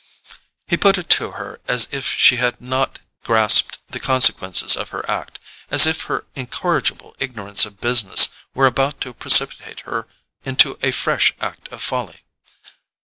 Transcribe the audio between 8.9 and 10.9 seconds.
to precipitate her into a